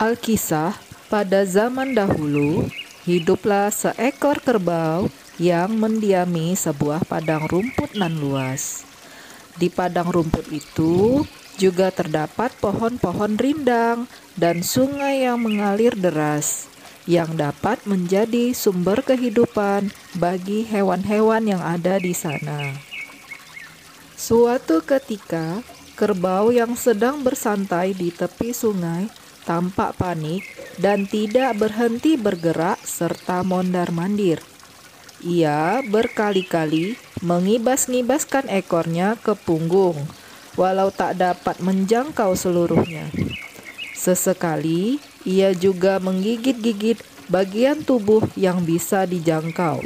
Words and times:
Alkisah, 0.00 0.80
pada 1.12 1.44
zaman 1.44 1.92
dahulu, 1.92 2.64
hiduplah 3.04 3.68
seekor 3.68 4.40
kerbau 4.40 5.12
yang 5.36 5.76
mendiami 5.76 6.56
sebuah 6.56 7.04
padang 7.04 7.44
rumput 7.44 7.92
nan 8.00 8.16
luas. 8.16 8.88
Di 9.60 9.68
padang 9.68 10.08
rumput 10.08 10.48
itu 10.56 11.28
juga 11.60 11.92
terdapat 11.92 12.48
pohon-pohon 12.64 13.36
rindang 13.36 14.08
dan 14.40 14.64
sungai 14.64 15.28
yang 15.28 15.36
mengalir 15.36 15.92
deras 15.92 16.72
yang 17.04 17.36
dapat 17.36 17.84
menjadi 17.84 18.56
sumber 18.56 19.04
kehidupan 19.04 19.92
bagi 20.16 20.64
hewan-hewan 20.64 21.44
yang 21.44 21.60
ada 21.60 22.00
di 22.00 22.16
sana. 22.16 22.72
Suatu 24.16 24.80
ketika, 24.80 25.60
kerbau 25.92 26.48
yang 26.48 26.72
sedang 26.72 27.20
bersantai 27.20 27.92
di 27.92 28.08
tepi 28.08 28.56
sungai 28.56 29.19
tampak 29.44 29.96
panik 29.96 30.44
dan 30.80 31.04
tidak 31.04 31.56
berhenti 31.60 32.16
bergerak 32.16 32.80
serta 32.84 33.44
mondar-mandir. 33.44 34.40
Ia 35.20 35.84
berkali-kali 35.84 36.96
mengibas-ngibaskan 37.20 38.48
ekornya 38.48 39.20
ke 39.20 39.36
punggung, 39.36 40.08
walau 40.56 40.88
tak 40.88 41.20
dapat 41.20 41.60
menjangkau 41.60 42.32
seluruhnya. 42.32 43.12
Sesekali 43.92 44.96
ia 45.28 45.52
juga 45.52 46.00
menggigit-gigit 46.00 47.04
bagian 47.28 47.84
tubuh 47.84 48.24
yang 48.32 48.64
bisa 48.64 49.04
dijangkau. 49.04 49.84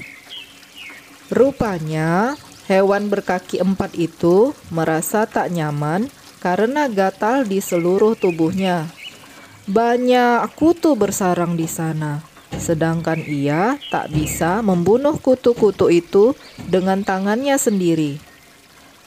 Rupanya, 1.34 2.38
hewan 2.70 3.10
berkaki 3.10 3.58
empat 3.58 3.98
itu 3.98 4.54
merasa 4.70 5.26
tak 5.26 5.50
nyaman 5.50 6.06
karena 6.38 6.86
gatal 6.86 7.42
di 7.42 7.58
seluruh 7.58 8.14
tubuhnya. 8.14 8.86
Banyak 9.64 10.60
kutu 10.60 10.92
bersarang 10.92 11.56
di 11.56 11.64
sana, 11.64 12.20
sedangkan 12.52 13.16
ia 13.24 13.80
tak 13.88 14.12
bisa 14.12 14.60
membunuh 14.60 15.16
kutu-kutu 15.16 15.88
itu 15.88 16.36
dengan 16.68 17.00
tangannya 17.00 17.56
sendiri. 17.56 18.20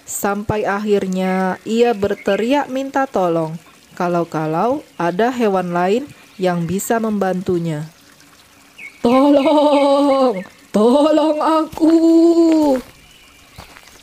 Sampai 0.01 0.65
akhirnya 0.65 1.61
ia 1.61 1.93
berteriak 1.93 2.73
minta 2.73 3.05
tolong, 3.05 3.53
kalau-kalau 3.93 4.81
ada 4.97 5.29
hewan 5.29 5.77
lain 5.77 6.09
yang 6.41 6.65
bisa 6.65 6.97
membantunya. 6.97 7.85
Tolong, 9.05 10.41
tolong 10.73 11.37
aku. 11.37 11.97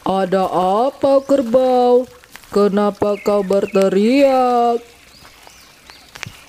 Ada 0.07 0.47
apa 0.87 1.19
kerbau? 1.27 2.07
Kenapa 2.55 3.19
kau 3.19 3.43
berteriak? 3.43 4.94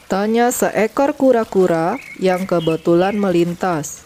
Tanya 0.05 0.53
seekor 0.53 1.17
kura-kura 1.17 1.97
yang 2.21 2.45
kebetulan 2.45 3.17
melintas. 3.17 4.05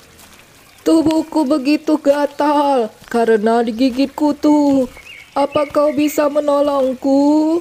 Tubuhku 0.87 1.43
begitu 1.43 1.99
gatal 1.99 2.87
karena 3.11 3.59
digigit 3.59 4.07
kutu. 4.15 4.87
Apa 5.35 5.67
kau 5.67 5.91
bisa 5.91 6.31
menolongku? 6.31 7.59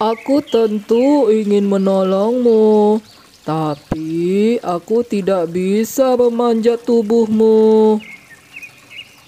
Aku 0.00 0.40
tentu 0.40 1.28
ingin 1.28 1.68
menolongmu, 1.68 3.04
tapi 3.44 4.56
aku 4.64 5.04
tidak 5.04 5.52
bisa 5.52 6.16
memanjat 6.16 6.80
tubuhmu. 6.80 8.00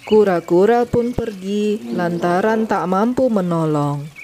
Kura-kura 0.09 0.89
pun 0.89 1.13
pergi 1.13 1.85
lantaran 1.93 2.65
tak 2.65 2.89
mampu 2.89 3.29
menolong. 3.29 4.20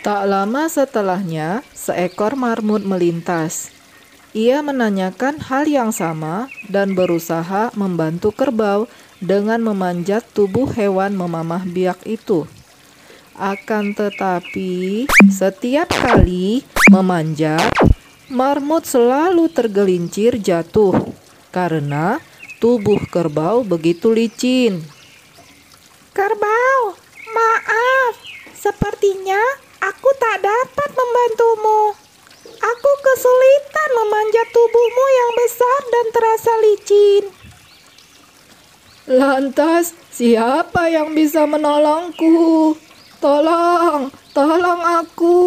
Tak 0.00 0.24
lama 0.24 0.64
setelahnya, 0.64 1.60
seekor 1.76 2.32
marmut 2.32 2.80
melintas. 2.88 3.68
Ia 4.32 4.64
menanyakan 4.64 5.36
hal 5.44 5.68
yang 5.68 5.92
sama 5.92 6.48
dan 6.72 6.96
berusaha 6.96 7.68
membantu 7.76 8.32
kerbau 8.32 8.88
dengan 9.20 9.60
memanjat 9.60 10.24
tubuh 10.32 10.72
hewan 10.72 11.12
memamah 11.12 11.68
biak 11.68 12.00
itu. 12.08 12.48
Akan 13.36 13.92
tetapi, 13.92 15.04
setiap 15.28 15.92
kali 15.92 16.64
memanjat, 16.88 17.68
marmut 18.32 18.88
selalu 18.88 19.52
tergelincir 19.52 20.40
jatuh 20.40 20.96
karena 21.52 22.24
tubuh 22.56 23.04
kerbau 23.12 23.68
begitu 23.68 24.16
licin. 24.16 24.80
Kerbau, 26.16 26.96
maaf, 27.36 28.29
sepertinya 28.60 29.40
Aku 29.80 30.12
tak 30.20 30.44
dapat 30.44 30.90
membantumu. 30.92 31.96
Aku 32.60 32.90
kesulitan 33.00 33.90
memanjat 33.96 34.48
tubuhmu 34.52 35.06
yang 35.08 35.32
besar 35.40 35.80
dan 35.88 36.06
terasa 36.12 36.52
licin. 36.60 37.24
Lantas, 39.08 39.96
siapa 40.12 40.92
yang 40.92 41.16
bisa 41.16 41.48
menolongku? 41.48 42.76
Tolong, 43.24 44.12
tolong 44.36 44.82
aku. 45.00 45.40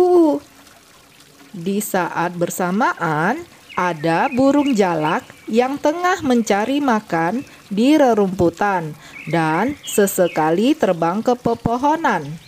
Di 1.53 1.77
saat 1.77 2.33
bersamaan, 2.33 3.45
ada 3.77 4.33
burung 4.33 4.73
jalak 4.73 5.29
yang 5.45 5.77
tengah 5.77 6.25
mencari 6.25 6.81
makan 6.81 7.45
di 7.69 7.93
rerumputan 8.01 8.97
dan 9.29 9.77
sesekali 9.85 10.73
terbang 10.73 11.21
ke 11.21 11.37
pepohonan. 11.37 12.42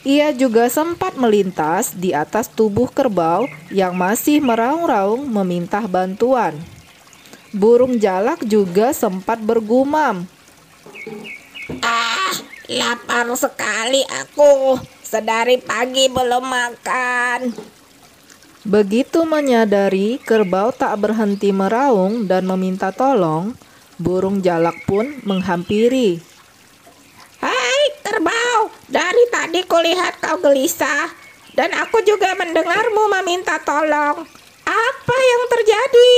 Ia 0.00 0.32
juga 0.32 0.64
sempat 0.72 1.20
melintas 1.20 1.92
di 1.92 2.16
atas 2.16 2.48
tubuh 2.48 2.88
kerbau 2.88 3.44
yang 3.68 3.92
masih 3.92 4.40
meraung-raung 4.40 5.28
meminta 5.28 5.84
bantuan. 5.84 6.56
Burung 7.52 8.00
jalak 8.00 8.40
juga 8.48 8.96
sempat 8.96 9.36
bergumam. 9.44 10.24
Ah, 11.84 12.32
lapar 12.64 13.28
sekali 13.36 14.00
aku. 14.08 14.80
Sedari 15.04 15.60
pagi 15.60 16.08
belum 16.08 16.48
makan. 16.48 17.52
Begitu 18.64 19.28
menyadari 19.28 20.16
kerbau 20.16 20.72
tak 20.72 20.96
berhenti 20.96 21.52
meraung 21.52 22.24
dan 22.24 22.48
meminta 22.48 22.88
tolong, 22.88 23.52
burung 24.00 24.40
jalak 24.40 24.80
pun 24.88 25.20
menghampiri. 25.28 26.29
Dari 28.90 29.24
tadi 29.30 29.62
kulihat 29.70 30.18
kau 30.18 30.42
gelisah 30.42 31.14
dan 31.54 31.70
aku 31.78 32.02
juga 32.02 32.34
mendengarmu 32.34 33.06
meminta 33.22 33.62
tolong. 33.62 34.26
Apa 34.66 35.16
yang 35.22 35.42
terjadi? 35.46 36.14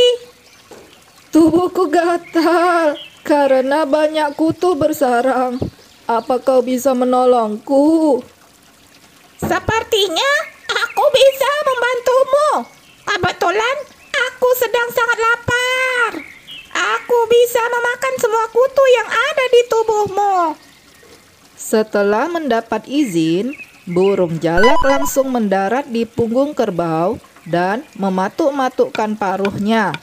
Tubuhku 1.28 1.92
gatal 1.92 2.96
karena 3.28 3.84
banyak 3.84 4.32
kutu 4.40 4.72
bersarang. 4.72 5.60
Apa 6.08 6.40
kau 6.40 6.64
bisa 6.64 6.96
menolongku? 6.96 8.24
Sepertinya 9.36 10.32
aku 10.72 11.04
bisa 11.12 11.50
membantumu. 11.68 12.50
Kebetulan 13.04 13.76
aku 14.32 14.48
sedang 14.56 14.88
sangat 14.96 15.18
lapar. 15.20 16.10
Aku 16.72 17.18
bisa 17.28 17.60
memakan 17.68 18.14
semua 18.16 18.48
kutu 18.48 18.84
yang 18.96 19.08
ada 19.12 19.44
di 19.52 19.60
tubuhmu. 19.68 20.71
Setelah 21.62 22.26
mendapat 22.26 22.90
izin, 22.90 23.54
burung 23.86 24.42
jalak 24.42 24.82
langsung 24.82 25.30
mendarat 25.30 25.86
di 25.86 26.02
punggung 26.02 26.58
kerbau 26.58 27.22
dan 27.46 27.86
mematuk-matukkan 27.94 29.14
paruhnya. 29.14 29.94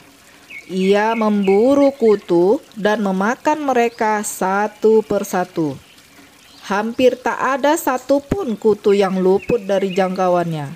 Ia 0.72 1.12
memburu 1.12 1.92
kutu 1.92 2.64
dan 2.80 3.04
memakan 3.04 3.60
mereka 3.60 4.24
satu 4.24 5.04
persatu. 5.04 5.76
Hampir 6.64 7.20
tak 7.20 7.36
ada 7.36 7.76
satupun 7.76 8.56
kutu 8.56 8.96
yang 8.96 9.20
luput 9.20 9.60
dari 9.60 9.92
jangkauannya. 9.92 10.72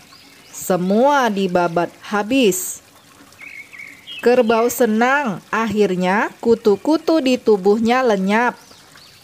Semua 0.52 1.32
dibabat 1.32 1.88
habis. 2.04 2.84
Kerbau 4.20 4.68
senang, 4.68 5.40
akhirnya 5.48 6.28
kutu-kutu 6.44 7.24
di 7.24 7.40
tubuhnya 7.40 8.04
lenyap. 8.04 8.58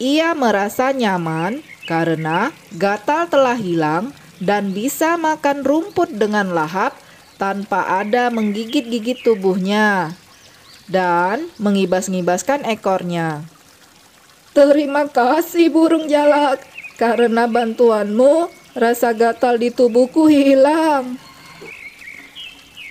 Ia 0.01 0.33
merasa 0.33 0.89
nyaman 0.89 1.61
karena 1.85 2.49
gatal 2.73 3.29
telah 3.29 3.53
hilang 3.53 4.09
dan 4.41 4.73
bisa 4.73 5.13
makan 5.13 5.61
rumput 5.61 6.09
dengan 6.17 6.57
lahap 6.57 6.97
tanpa 7.37 8.01
ada 8.01 8.33
menggigit-gigit 8.33 9.21
tubuhnya 9.21 10.17
dan 10.89 11.45
mengibas-ngibaskan 11.61 12.65
ekornya. 12.65 13.45
Terima 14.57 15.05
kasih 15.05 15.69
burung 15.69 16.09
jalak, 16.09 16.65
karena 16.97 17.45
bantuanmu 17.45 18.49
rasa 18.73 19.13
gatal 19.13 19.61
di 19.61 19.69
tubuhku 19.69 20.25
hilang. 20.25 21.21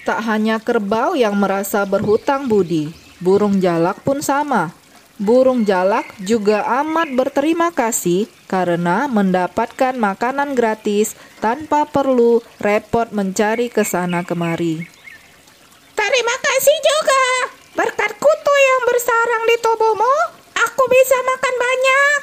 Tak 0.06 0.22
hanya 0.30 0.62
kerbau 0.62 1.18
yang 1.18 1.34
merasa 1.34 1.82
berhutang 1.82 2.46
budi, 2.46 2.94
burung 3.18 3.58
jalak 3.58 3.98
pun 4.06 4.22
sama. 4.22 4.79
Burung 5.20 5.68
jalak 5.68 6.16
juga 6.24 6.64
amat 6.80 7.12
berterima 7.12 7.68
kasih 7.68 8.24
karena 8.48 9.04
mendapatkan 9.04 9.92
makanan 9.92 10.56
gratis 10.56 11.12
tanpa 11.44 11.84
perlu 11.84 12.40
repot 12.56 13.04
mencari 13.12 13.68
ke 13.68 13.84
sana 13.84 14.24
kemari. 14.24 14.80
Terima 15.92 16.36
kasih 16.40 16.76
juga. 16.80 17.24
Berkat 17.76 18.16
kutu 18.16 18.54
yang 18.64 18.80
bersarang 18.88 19.44
di 19.44 19.56
tubuhmu, 19.60 20.16
aku 20.56 20.82
bisa 20.88 21.16
makan 21.20 21.54
banyak. 21.60 22.18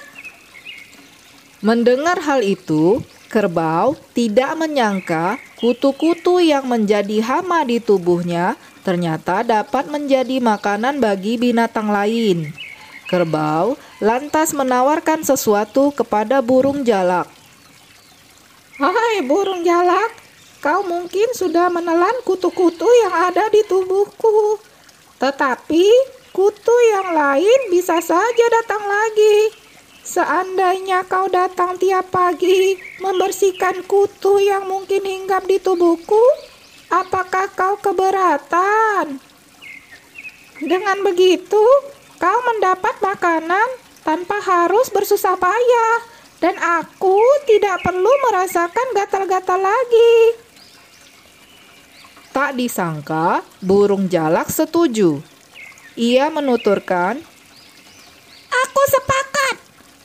Mendengar 1.62 2.18
hal 2.26 2.42
itu, 2.42 3.06
kerbau 3.30 3.94
tidak 4.18 4.58
menyangka 4.58 5.38
kutu-kutu 5.62 6.42
yang 6.42 6.66
menjadi 6.66 7.22
hama 7.22 7.62
di 7.62 7.78
tubuhnya 7.78 8.58
ternyata 8.82 9.46
dapat 9.46 9.86
menjadi 9.86 10.42
makanan 10.42 10.98
bagi 10.98 11.38
binatang 11.38 11.94
lain. 11.94 12.66
Kerbau 13.08 13.80
lantas 14.04 14.52
menawarkan 14.52 15.24
sesuatu 15.24 15.96
kepada 15.96 16.44
burung 16.44 16.84
jalak. 16.84 17.32
Hai 18.76 19.24
burung 19.24 19.64
jalak, 19.64 20.12
kau 20.60 20.84
mungkin 20.84 21.32
sudah 21.32 21.72
menelan 21.72 22.20
kutu-kutu 22.28 22.86
yang 23.08 23.32
ada 23.32 23.48
di 23.48 23.64
tubuhku. 23.64 24.60
Tetapi 25.24 25.88
kutu 26.36 26.76
yang 26.94 27.16
lain 27.16 27.72
bisa 27.72 27.98
saja 28.04 28.46
datang 28.52 28.84
lagi. 28.84 29.56
Seandainya 30.04 31.08
kau 31.08 31.32
datang 31.32 31.80
tiap 31.80 32.12
pagi 32.12 32.76
membersihkan 33.00 33.88
kutu 33.88 34.40
yang 34.44 34.68
mungkin 34.68 35.04
hinggap 35.04 35.48
di 35.48 35.64
tubuhku, 35.64 36.24
apakah 36.92 37.48
kau 37.56 37.80
keberatan? 37.80 39.20
Dengan 40.60 40.98
begitu, 41.08 41.64
Kau 42.18 42.40
mendapat 42.50 42.98
makanan 42.98 43.70
tanpa 44.02 44.42
harus 44.42 44.90
bersusah 44.90 45.38
payah, 45.38 45.98
dan 46.42 46.58
aku 46.58 47.18
tidak 47.46 47.82
perlu 47.86 48.10
merasakan 48.30 48.88
gatal-gatal 48.98 49.62
lagi. 49.62 50.38
Tak 52.34 52.58
disangka, 52.58 53.42
burung 53.62 54.10
jalak 54.10 54.50
setuju. 54.50 55.22
Ia 55.98 56.30
menuturkan, 56.30 57.18
Aku 58.48 58.82
sepakat. 58.90 59.56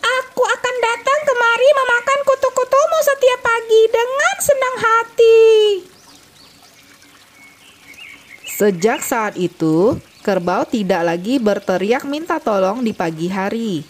Aku 0.00 0.42
akan 0.44 0.74
datang 0.80 1.20
kemari 1.24 1.68
memakan 1.76 2.20
kutu-kutumu 2.24 2.98
setiap 3.04 3.40
pagi 3.40 3.82
dengan 3.88 4.36
senang 4.40 4.76
hati. 4.80 5.40
Sejak 8.48 9.00
saat 9.00 9.34
itu, 9.40 9.96
kerbau 10.22 10.62
tidak 10.62 11.02
lagi 11.02 11.42
berteriak 11.42 12.06
minta 12.06 12.38
tolong 12.38 12.80
di 12.80 12.94
pagi 12.94 13.26
hari. 13.26 13.82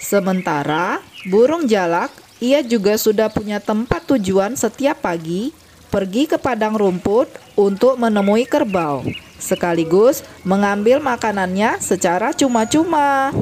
Sementara 0.00 1.04
burung 1.28 1.68
jalak, 1.68 2.08
ia 2.40 2.64
juga 2.64 2.96
sudah 2.96 3.28
punya 3.28 3.60
tempat 3.60 4.08
tujuan 4.08 4.56
setiap 4.56 5.04
pagi 5.04 5.52
pergi 5.92 6.24
ke 6.24 6.40
padang 6.40 6.78
rumput 6.78 7.28
untuk 7.58 8.00
menemui 8.00 8.48
kerbau, 8.48 9.04
sekaligus 9.36 10.24
mengambil 10.46 11.02
makanannya 11.04 11.76
secara 11.82 12.32
cuma-cuma. 12.32 13.34